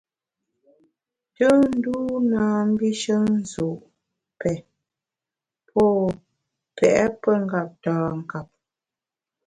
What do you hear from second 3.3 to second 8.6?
nzu’, pè, pô pèt pengeptankap.